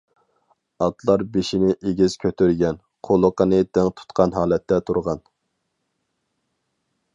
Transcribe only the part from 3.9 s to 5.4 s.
تۇتقان ھالەتتە تۇرغان.